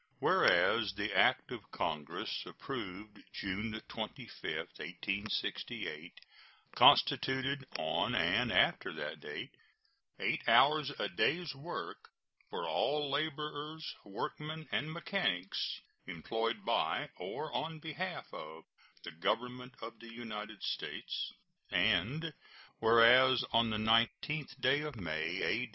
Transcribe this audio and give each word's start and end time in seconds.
Whereas 0.17 0.93
the 0.97 1.15
act 1.15 1.51
of 1.51 1.69
Congress 1.69 2.41
approved 2.47 3.21
June 3.33 3.79
25, 3.87 4.43
1868, 4.75 6.13
constituted, 6.75 7.67
on 7.77 8.15
and 8.15 8.51
after 8.51 8.91
that 8.93 9.19
date, 9.19 9.51
eight 10.19 10.41
hours 10.47 10.91
a 10.97 11.07
day's 11.07 11.53
work 11.53 12.09
for 12.49 12.67
all 12.67 13.11
laborers, 13.11 13.93
workmen, 14.03 14.67
and 14.71 14.91
mechanics 14.91 15.79
employed 16.07 16.65
by 16.65 17.09
or 17.19 17.53
on 17.55 17.77
behalf 17.77 18.25
of 18.33 18.63
the 19.03 19.11
Government 19.11 19.75
of 19.83 19.99
the 19.99 20.11
United 20.11 20.63
States; 20.63 21.31
and 21.69 22.33
Whereas 22.79 23.45
on 23.53 23.69
the 23.69 23.77
19th 23.77 24.59
day 24.59 24.81
of 24.81 24.95
May, 24.95 25.43
A. 25.43 25.69